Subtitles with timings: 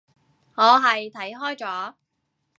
[0.55, 1.93] 我係睇開咗